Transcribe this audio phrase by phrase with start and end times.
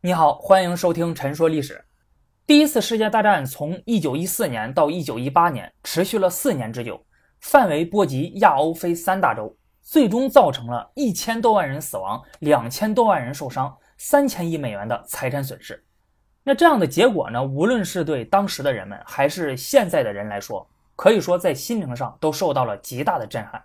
[0.00, 1.74] 你好，欢迎收听《陈说历史》。
[2.46, 7.04] 第一次世界大战从1914年到1918年，持续了四年之久，
[7.40, 15.84] 范围波及亚欧非三大洲，最终造成了一千多万人死亡、两千多万人受伤、三千亿美元的财产损失。
[16.44, 17.42] 那这样的结果呢？
[17.42, 23.60] 无论是对当时的人们，还是现在的人来说，可以说在心灵上都受到了极大的震撼。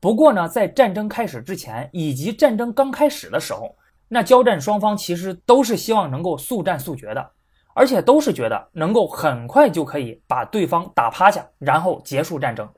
[0.00, 3.76] 不过呢，在战争开始之前，以及战争刚开始的时候，
[4.08, 7.30] 那交战双方其实都是希望能够速战速决的，
[7.74, 12.68] 而且都是觉得能够很快就可以把对方打趴下，然后结束战争。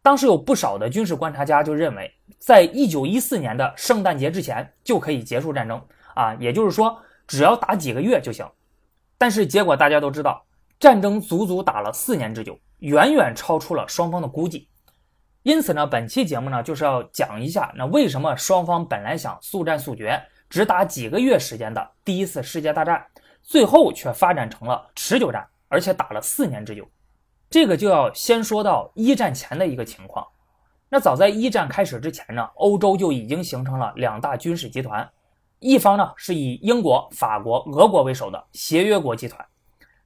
[0.00, 5.82] 当时有不少的军事观察家就认为，在一九一四年的圣诞节之前就可以结束战争
[6.14, 8.46] 啊，也就是说，只要打几个月就行。
[9.18, 10.42] 但是结果大家都知道，
[10.80, 14.68] 战争足足打了四年之久，远远超出了双方的估计。
[15.42, 23.06] 因此呢，本期节目呢就是要讲一下，那为什么双方本来想速战速决，只打几个月时间的第一次世界大战，
[23.42, 26.86] 最后却发展成了持久战，而且打了四年之久。
[27.50, 30.26] 这个就要先说到一战前的一个情况。
[30.88, 35.08] 那早在一战开始之前呢，欧洲就已经形成了两大军事集团。
[35.58, 39.44] 一方呢是以英国、法国、俄国为首的协约国集团，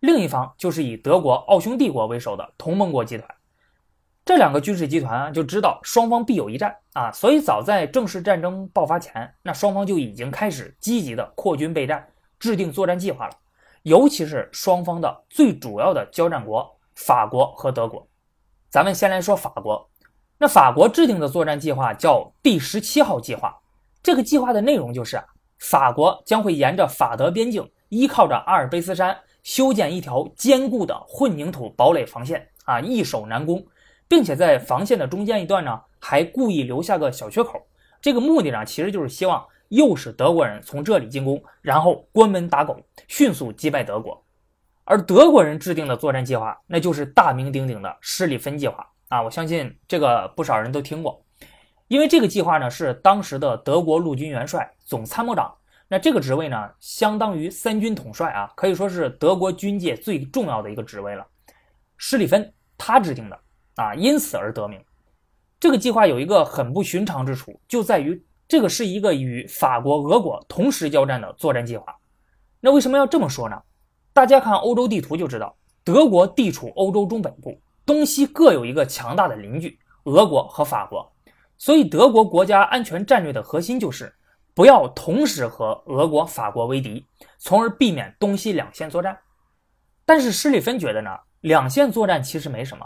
[0.00, 3.28] 另一方就是以德国、奥匈帝国为首的同盟国集团。
[4.24, 12.06] 这两个军事集团啊，就知道双方必有一战啊，所以早在正式战争爆发前，那双方就已经开始积极的扩军备战，
[12.38, 13.34] 制定作战计划了。
[13.82, 18.06] 尤其是双方的最主要的交战国法国和德国。
[18.70, 19.90] 咱们先来说法国，
[20.38, 23.58] 那法国制定的作战计划叫第十七号计划，
[24.02, 25.24] 这个计划的内容就是啊。
[25.58, 33.64] 法国将会沿着法德边境，依靠着阿尔卑斯山修建一条坚固的混凝土堡垒防线啊，易守难攻，
[34.12, 37.66] 并且在防线的中间一段呢，还故意留下个小缺口。
[37.98, 44.22] 这个目的呢，其实就是希望诱使德国人从这里进攻，然后关门打狗，迅速击败德国。
[44.84, 51.24] 而德国人制定的作战计划，那就是大名鼎鼎的施里芬计划啊，我相信这个不少人都听过。
[51.88, 55.50] 因为这个计划呢，是当时的德国陆军元帅、总参谋长，
[55.88, 61.26] 那这个职位呢，相当于三军统帅啊，可以说是德国军界最重要的一个职位了。
[61.96, 63.38] 施里芬他制定的
[63.76, 64.82] 啊，因此而得名。
[65.58, 71.96] 这个计划有一个很不寻常之处，就在于这个是一个与法国、俄国同时交战的作战计划。
[72.60, 73.62] 那为什么要这么说呢？
[74.12, 81.10] 大家看欧洲地图就知道，德国地处欧洲中北部，东西各有一个强大的邻居——俄国和法国。
[81.56, 84.12] 所以，德国国家安全战略的核心就是
[84.52, 87.06] 不要同时和俄国、法国为敌，
[87.38, 89.16] 从而避免东西两线作战。
[90.04, 91.10] 但是施里芬觉得呢，
[91.40, 92.84] 两线作战其实没什么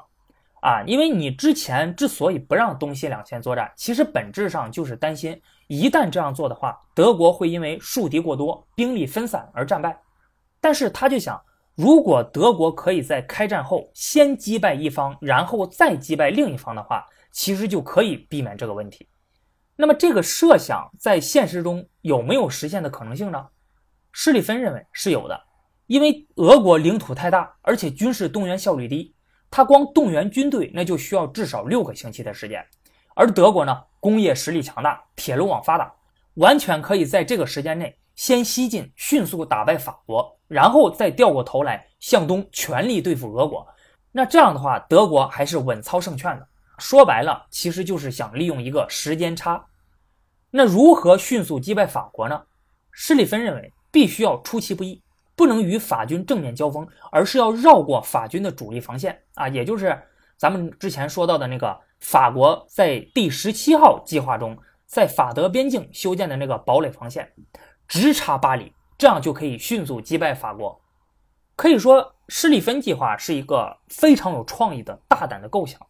[0.66, 9.96] 啊，因为你之前之所以不让东西两线作战，其实本质上就是担心一旦这样做的话，德国会因为树敌过多、兵力分散而战败。
[10.60, 11.40] 但是他就想，
[11.76, 17.06] 如果德国可以在开战后先击败一方，然后再击败另一方的话。
[17.32, 19.06] 其实就可以避免这个问题。
[19.76, 23.46] 那么这个设想在现实中有没有实现的可能性呢？
[24.10, 25.38] 施里芬认为是有的，
[25.86, 29.14] 因为俄国领土太大，而且军事动员效率低，
[29.56, 32.62] 他光动员军队那就需要至少六个星期的时间。
[33.14, 35.90] 而德国呢，工业实力强大，铁路网发达，
[36.34, 43.66] 完全可以在这个时间内先西进，迅速打败法国，然后再掉过头来向东全力对付俄国。
[44.12, 46.46] 那这样的话，德国还是稳操胜券的。
[46.76, 49.64] 说白了，其实就是想利用一个时间差。
[50.50, 52.42] 那如何迅速击败法国呢？
[52.92, 55.02] 施里芬认为，必须要出其不意，
[55.36, 59.96] 不能与法军正面交锋，而是要绕过法军的主力防线啊，也就是
[60.36, 67.30] 咱们之前说到的那个法国在第十七号计划中，在法德边境修建的那个堡垒防线，
[67.86, 70.80] 直插巴黎，这样就可以迅速击败法国。
[71.54, 75.80] 可以说，施里芬计划是一个非常有创意的大胆的构想。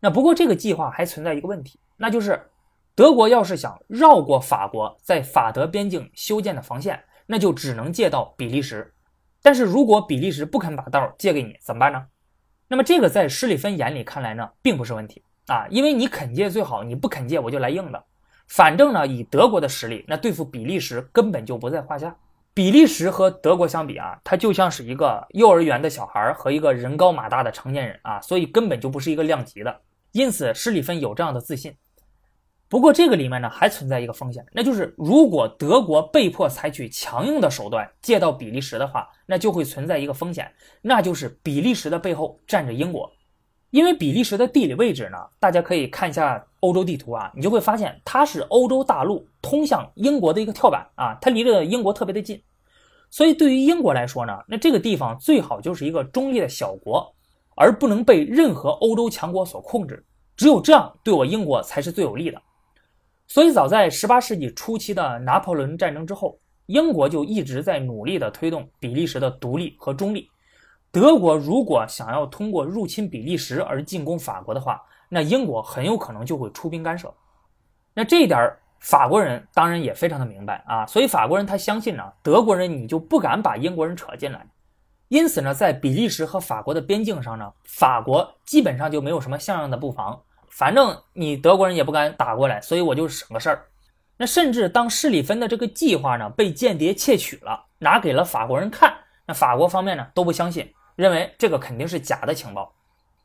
[0.00, 2.50] 那不过这个计划还存在一个问题，那就是
[2.94, 8.92] 德国要是想绕过法国在法德边境修建的防线，那就只能借道比利时。
[9.40, 12.04] 但是如果比利时不肯把道借给你，怎么办呢？
[12.68, 18.04] 那么这个在施里芬眼里看来呢，并不是问题啊，因为你肯借最好，你不肯借我就来硬的。
[18.48, 22.14] 反正呢，以德国的实力，那对付比利时根本就不在话下。
[22.52, 29.80] 比利时和德国相比啊，它就像是一个幼儿园的小孩和一个人高马大的成年人啊，所以根本就不是一个量级的。
[30.12, 31.74] 因此，施里芬有这样的自信。
[32.72, 43.12] 不过，这个里面呢还存在一个风险，那就是如果德国被迫采取强硬的手段借到比利时的话，那就会存在一个风险，那就是比利时的背后站着英国。
[43.72, 52.42] 因为比利时的地理位置呢，大家可以看一下欧洲地图啊，你就会发现它是欧洲大陆通向英国的一个跳板啊，它离着英国特别的近。
[53.10, 57.14] 所以对于英国来说呢，那这个地方最好就是一个中立的小国，
[57.54, 60.02] 而不能被任何欧洲强国所控制。
[60.34, 62.40] 只有这样，对我英国才是最有利的。
[63.32, 70.30] 所以早在18世纪初期的拿破仑战争之后，英国就一直在努力地推动比利时的独立和中立。
[70.90, 77.10] 德国如果想要通过入侵比利时而进攻法国的话，那英国很有可能就会出兵干涉。
[77.94, 84.46] 那这一点法国人当然也非常的明白啊，所以法国人他相信呢，德国人你就不敢把英国人扯进来。
[85.08, 90.20] 因此呢，在比利时和法国的边境上呢，法国基本上就没有什么像样的布防，
[90.52, 93.66] 反正你德国人也不敢打过来，所以我就省个事儿。
[94.18, 98.94] 那甚至当施里芬的这个计划呢被间谍窃取了，拿给了法国人看，
[99.26, 102.72] 那法国方面呢都不相信，认为这个肯定是假的情报。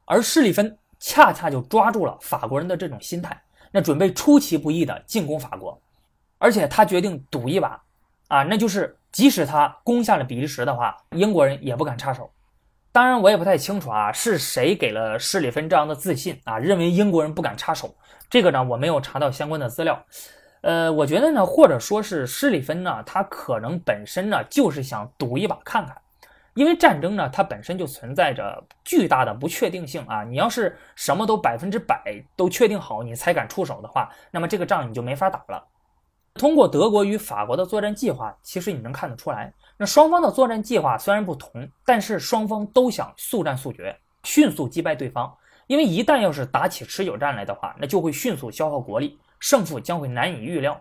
[0.05, 3.39] 而施里芬恰恰就抓住了法国人的这种心态，
[3.71, 5.79] 那准备出其不意的进攻法国，
[6.37, 7.79] 而且他决定赌一把，
[8.29, 12.31] 啊，那就是即使他攻下了比利时的话，英国人也不敢插手。
[12.97, 17.93] 当然，我也不太清楚啊，是谁给了施里芬这样的自信啊，认为英国人不敢插手？
[18.27, 20.03] 这个呢，我没有查到相关的资料。
[20.61, 25.95] 呃，我觉得呢，或者说是施里芬呢，他可能本身呢就是想赌一把看看，
[26.55, 30.23] 因为战争呢，它本身就存在着巨大的不确定性啊。
[30.23, 32.01] 你要是什么都百分之百
[32.35, 35.63] 都确定好，你才敢出手的话，那么这个仗你就没法打了。
[36.33, 45.37] 通过德国与法国的作战计划，其实你能看得出来，那双方的作战计划虽然不同，但是双方都想速战速决，迅速击败对方。
[45.67, 49.17] 因为一旦要是打起持久战来的话，那就会迅速消耗国力。
[49.39, 50.73] 胜负将会难以预料。《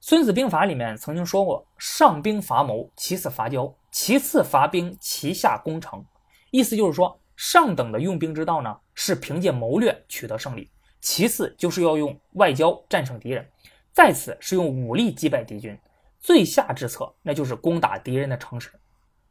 [0.00, 6.04] 孙子兵法》里面曾经说过：“上兵伐谋，其次伐交，其次伐兵，其下攻城。”
[6.50, 10.64] 意思就是说，上等的用兵之道呢，是凭借谋略取得胜利；
[11.00, 13.44] 其次就是要用外交战胜敌人；
[13.92, 15.76] 再次是用武力击败敌军；
[16.20, 18.70] 最下之策，那就是攻打敌人的城池。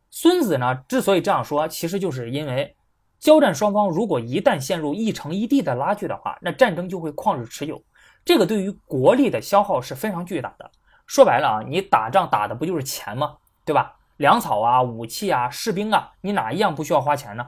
[0.09, 2.75] 孙子呢，之所以这样说，其实就是因为，
[3.19, 7.81] 交战双方如果一旦陷入一城一地的拉锯的话，那战争就会旷日持久。
[8.25, 10.69] 这个对于国力的消耗是非常巨大的。
[11.05, 13.37] 说白了啊，你打仗打的不就是钱吗？
[13.63, 13.95] 对吧？
[14.17, 17.47] 粮草啊、武器啊、士兵啊，你哪一样不需要花钱呢？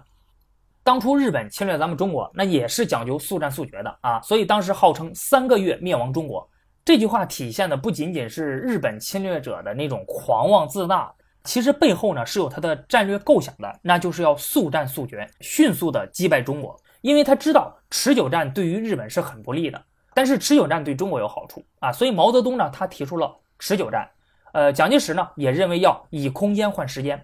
[0.83, 4.21] 当初日本侵略咱们中国，那也是讲究速战速决的啊。
[4.21, 6.49] 所以当时号称三个月灭亡中国，
[6.83, 11.13] 这句话体现的不仅仅是日本侵略者的那种狂妄自大，
[11.43, 19.81] 其实背后呢是有他的战略构想的，那就是要速战速决，迅速的击败中国，因为他知道持久战对于日本是很不利的。
[20.13, 24.09] 但是持久战对中国有好处啊，所以毛泽东呢，他提出了持久战。
[24.51, 27.23] 呃，蒋介石呢也认为要以空间换时间。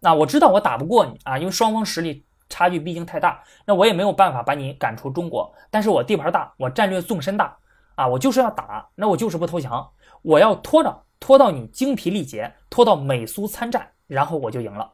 [0.00, 5.50] 那我知道我打不过你啊，因为双方实力差距毕竟太大，那我也没有办法把你赶出中国。
[5.70, 7.56] 但是我地盘大，我战略纵深大
[7.96, 9.90] 啊，我就是要打，那我就是不投降，
[10.22, 14.92] 我要拖着拖到你精疲力竭，拖到美苏参战，然后我就赢了。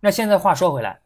[0.00, 1.00] 那现在话说回来。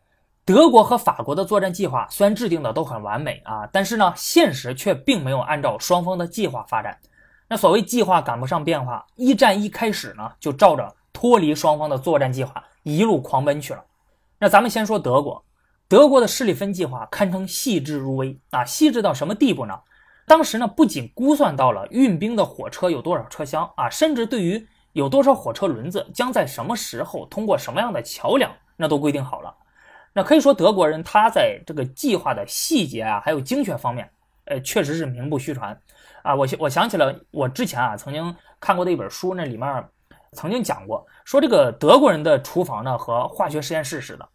[0.46, 6.98] 德国和法国的作战计划虽然制定的都很完美啊，但是呢，现实却并没有按照双方的计划发展。
[7.48, 13.82] 那所谓计划赶不上变化，一战一开始呢，就照着脱离双方的作战计划一路狂奔去了。
[14.38, 15.42] 那咱们先说德国，
[15.88, 19.80] 德国的施里芬计划堪称细致入微啊，细致到什么地步呢？
[20.26, 29.54] 当时呢，不仅估算到了运兵的火车有多少车厢啊，甚至对于有多少火车轮子将在什么时候通过什么样的桥梁，那都规定好了。
[30.12, 34.08] 那可以说，德国人他在这个计划的细节啊，还有精确方面，
[34.44, 35.76] 呃，确实是名不虚传
[36.22, 36.34] 啊。
[36.34, 39.84] 我我想起了我之前啊曾经看过的一本书，那里面
[40.32, 44.28] 曾经讲过，说这个德国人的厨房呢和化学实验室似的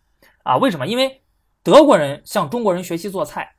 [0.43, 0.57] 啊。
[0.57, 0.85] 为什么？
[0.85, 1.21] 因为
[1.63, 3.49] 德国人向中国人学习做菜，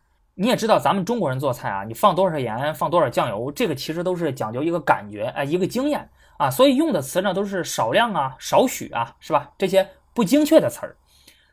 [0.40, 9.50] 你也知道咱们中国人做菜啊，你放多少盐，放多少酱油，这个其实都是讲究一个感觉，哎，一个经验啊，所以用的词呢都是少量啊、少许啊，是吧？
[9.59, 10.97] 这些不精确的词儿。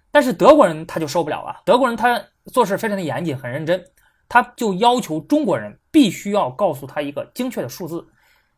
[0.09, 1.59] 但是德国人他就受不了啊！
[1.65, 3.83] 德国人他做事非常的严谨，很认真，
[4.29, 8.07] 他就要求中国人必须要告诉他一个精确的数字。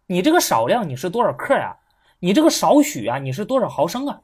[0.05, 1.75] 你这个少量你是多少克呀？
[2.19, 4.21] 你这个少许啊你是多少毫升啊？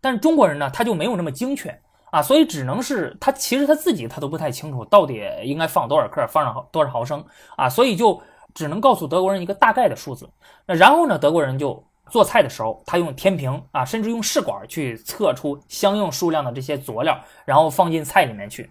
[0.00, 1.76] 但是中国人呢他就没有那么精确
[2.10, 7.24] 啊，所以只能是他其实他自己他都不太清楚到底应该放多少克，放上多少毫升
[7.56, 8.20] 啊，所以就
[8.54, 10.28] 只能告诉德国人一个大概的数字。
[10.66, 11.84] 那然后呢，德国人就。
[12.10, 18.68] 做菜的时候，他用天平啊，甚至用试管去测出相应数量的这些佐料，然后放进菜里面去，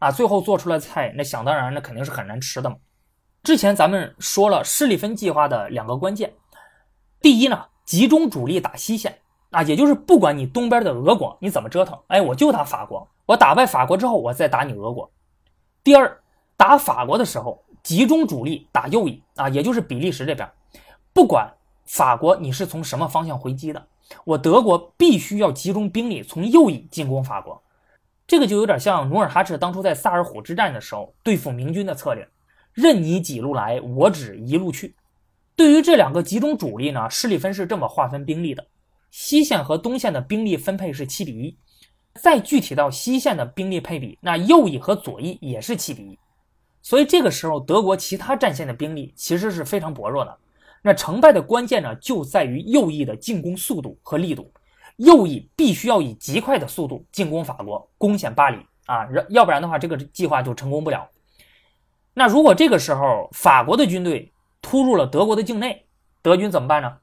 [0.00, 2.74] 啊，最后做出来菜，那想当然，那肯定是很难吃的嘛。
[3.44, 6.34] 之前咱们说了施里芬计划的两个关键，
[7.20, 9.16] 第一呢，集中主力打西线
[9.52, 15.08] 啊，也就是不管你东边的俄国你怎么折腾，哎，我就打法国，我打败法国之后，我再打你俄国。
[15.84, 16.20] 第二，
[16.56, 20.50] 打法国的时候，集中主力打右翼啊，也就是比利时这边，
[21.12, 21.48] 不管。
[21.84, 23.86] 法国，你是从什么方向回击的？
[24.24, 27.60] 我德国必须要集中兵力从右翼进攻法国。
[28.26, 32.26] 这个就有点像努尔哈赤当初在萨尔浒之战的时候对付明军的策略，
[32.72, 34.94] 任你几路来，我只一路去。
[35.54, 38.64] 对于这两个集中主力呢，施里芬是这么划分兵力的：
[39.12, 41.56] 西线和东线的兵力分配是七比一。
[42.14, 46.18] 再具体到西线的兵力配比，那右翼和左翼也是七比一。
[46.82, 50.38] 所以这个时候，德国其他战线的兵力其实是非常薄弱的。
[50.82, 54.50] 那成败的关键呢，就在于右翼的进攻速度和力度。
[54.96, 61.08] 右翼必须要以极快的速度进攻法国，攻陷巴黎啊，要不然的话，这个计划就成功不了。
[62.14, 65.86] 那如果这个时候法国的军队突入了德国的境内，
[66.20, 66.98] 德军怎么办呢？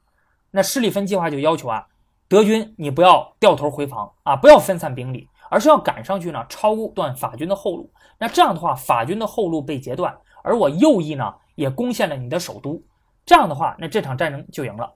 [0.52, 1.86] 那施里芬计划就要求啊，
[2.30, 7.92] 德军你不要掉头回防啊，不要分散兵力，而是要赶上去呢，抄断法军的后路。
[8.18, 12.80] 那这样的话，法军的后路被截断，而我右翼呢也攻陷了你的首都。
[13.26, 14.94] 这样的话，那这场战争就赢了。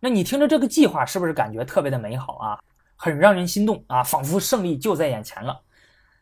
[0.00, 2.58] 那你听着这个计划，是不是感觉特别的美好啊？
[2.96, 5.60] 很让人心动啊，仿佛胜利就在眼前了。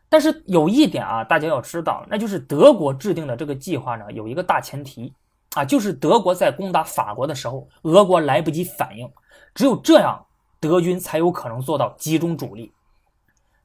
[0.07, 5.11] 但是有一点啊，大家要知道，那就是德国制定的这个计划呢，有一个大前提
[5.55, 9.11] 啊，就是德国在攻打法国的时候，俄国来不及反应，
[9.55, 10.23] 只有这样，
[10.59, 12.71] 德军才有可能做到集中主力。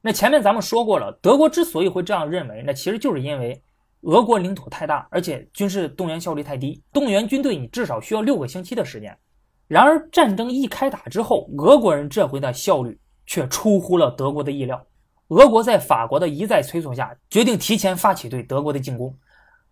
[0.01, 3.61] 那前面咱们说过了，德国之所以会这样认为，那其实就是因为。
[4.05, 9.17] 俄国领土太大，而且军事动员效率太低，动员军队你至少需要六个星期的时间。
[9.65, 14.85] 然而战争一开打之后，俄国人这回的效率却出乎了德国的意料。
[15.29, 19.17] 俄国在法国的一再催促下，决定提前发起对德国的进攻。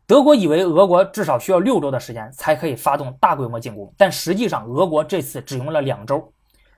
[0.08, 6.32] 德国以为俄国至少需要六周的时间才可以发动大规模进攻，但实际上俄国这次只用了两周，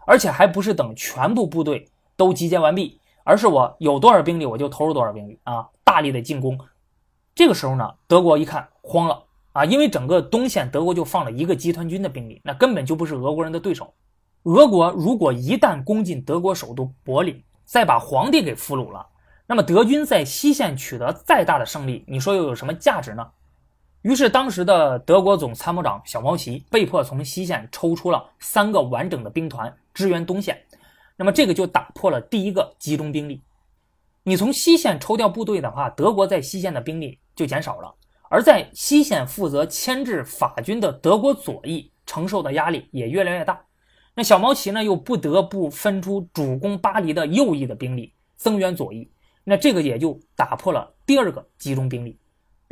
[0.06, 6.58] 而且还不是等全部部队都集结完毕，而是我有多少兵力我就投入多少兵力啊，大力的进攻。
[7.36, 13.94] 这个时候呢，德国一看慌了啊，因为整个东线德国就放了一个集团军的兵力，那根本就不是俄国人的对手。
[14.44, 19.08] 俄国如果一旦攻进德国首都柏林，再把皇帝给俘虏了，
[19.48, 23.26] 那么德军在西线取得再大的胜利，你说又有什么价值呢？
[24.04, 30.62] 于是当时的德国总参谋长小毛奇被迫从西线抽出了三个完整的兵团支援东线，
[31.16, 33.42] 那么这个就打破了第一个集中兵力。
[34.24, 37.96] 你从西线抽调部队的话，德国在西线的兵力就减少了，
[38.30, 43.62] 而在西线负责牵制法军的德国左翼承受的压力也越来越大。
[44.16, 49.10] 那小毛奇呢，又不得不分出主攻巴黎的右翼的兵力增援左翼，
[49.46, 52.18] 那这个也就打破了第二个集中兵力。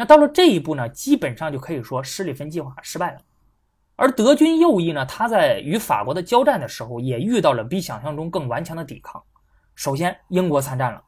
[0.01, 3.19] 那到了这一步呢，基本上就可以说施里芬计划失败了。
[3.95, 9.21] 而德军右翼呢，他在与法国的交战的时候，也遇到了比想象中更顽强的抵抗。
[9.75, 10.99] 首先，英国参战了。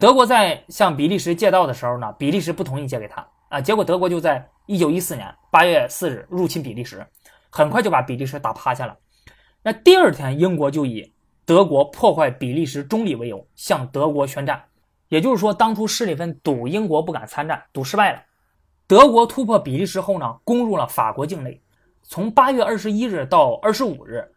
[0.00, 7.06] 德国在向比利时借道的时候呢，比利时不同意借给他啊，结果德国就在一九一四年八月四日入侵比利时，
[7.50, 8.96] 很快就把比利时打趴下了。
[9.62, 11.12] 那第二天，英国就以
[11.44, 14.60] 德国破坏比利时中立为由向德国宣战，
[15.08, 18.20] 也就是说，当初施里芬赌英国不敢参战，赌失败了。
[18.90, 21.60] 德国突破比利时后呢，攻入了法国境内，
[22.02, 24.28] 从八月二十一日到二十五日。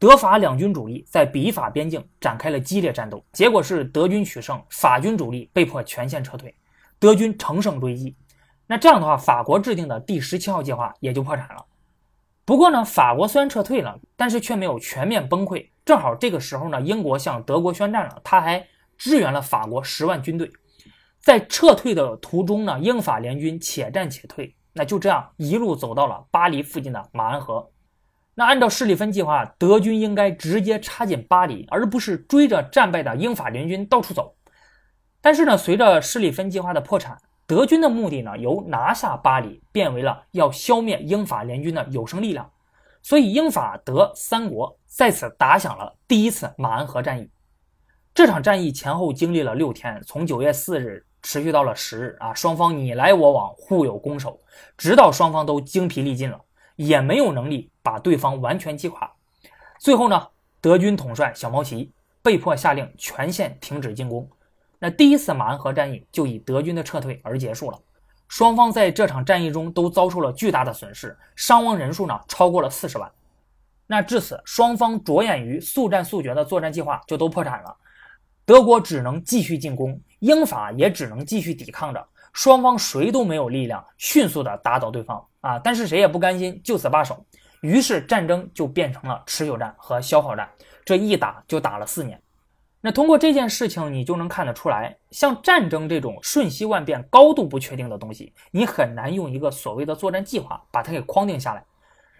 [0.00, 6.52] 德法两军主力在比法边境展开了激烈战斗，结果是德军取胜，法军主力被迫全线撤退，
[6.98, 8.16] 德军乘胜追击。
[8.66, 11.64] 那这样的话，法国制定的第十七号计划也就破产了。
[12.44, 15.68] 不过呢，法国虽然撤退了，但是却没有全面崩溃。
[15.84, 18.66] 正好这个时候呢，英国向德国宣战了，他还
[18.98, 20.50] 支援了法国十万军队。
[21.20, 27.70] 在撤退的途中呢，英法联军且战且退，那就这样一路走到了巴黎附近的马恩河。
[28.34, 34.34] 那按照施里芬计划，德军应该直接插进巴黎，而不是追着战败的英法联军到处走。
[35.20, 42.50] 但是呢，随着施里芬计划的破产，德军的目的呢由拿下巴黎变为了要消灭英法联军的有生力量。
[43.02, 47.30] 所以，英法德三国在此打响了第一次马恩河战役。
[48.14, 54.40] 这场战役前后经历了六天，从九月四日持续到了十日啊，双方你来我往，互有攻守，
[54.76, 56.40] 直到双方都精疲力尽了。
[56.76, 59.12] 也没有能力把对方完全击垮。
[59.78, 60.28] 最后呢，
[60.62, 64.26] 德军统帅小毛奇被迫下令全线停止进攻。
[64.78, 67.78] 那第一次马恩河战役就以德军的撤退而结束了。
[68.28, 73.12] 双方在这场战役中都遭受了巨大的损失，伤亡人数呢超过了四十万。
[73.86, 77.76] 那至此，双方着眼于速战速决的作战计划就都破产了。
[78.46, 82.06] 德国只能继续进攻，英法也只能继续抵抗着。
[82.32, 85.58] 双方谁都没有力量迅速的打倒对方啊！
[85.58, 87.26] 但是谁也不甘心就此罢手，
[87.60, 90.48] 于是战争就变成了持久战和消耗战，
[90.84, 92.22] 这一打就打了四年。
[92.80, 101.64] 那通过这件事情，你就能看得出来，像战争这种瞬息万变、高度不确定的东西，你很难用一个所谓的作战计划把它给框定下来。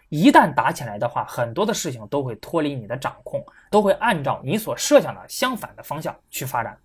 [0.09, 3.41] 一旦打起来的话，很多的事情都会脱离你的掌控，
[3.71, 6.77] 都会按照你所设想的相反的方向去发展。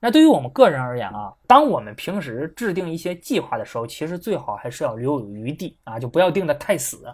[0.00, 7.04] 那对于我们个人而言啊，当我们平时制定一些计划的时候，其实最好还是要留有余地啊，就不要定得太死。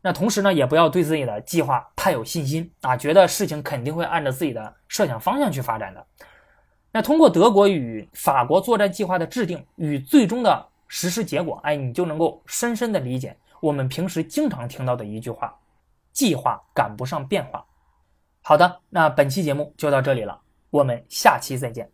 [0.00, 6.04] 那同时呢，也不要对自己的计划太有信心啊，觉得事情肯定会按照自己的设想方向去发展的。
[6.90, 15.56] 那通过德国与法国作战计划的制定与最终的实施结果，哎，你就能够深深的理解我们平时经常听到的一句话：
[16.12, 17.64] 计划赶不上变化。
[18.42, 20.36] 好的，那本期节目就到这里了，
[20.70, 21.88] 我们下期再见。